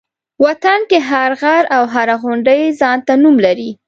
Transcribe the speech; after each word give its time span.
وطن 0.45 0.79
کې 0.89 0.99
هر 1.09 1.29
غر 1.41 1.63
او 1.75 1.83
هره 1.93 2.15
غونډۍ 2.23 2.61
ځان 2.79 2.97
ته 3.07 3.13
نوم 3.23 3.35
لري. 3.45 3.71